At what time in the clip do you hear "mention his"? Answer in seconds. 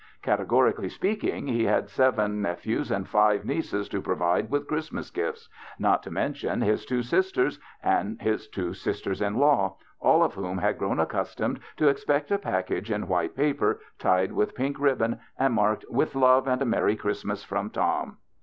6.09-6.87